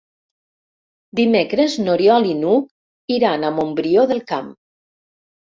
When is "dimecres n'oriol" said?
1.19-2.25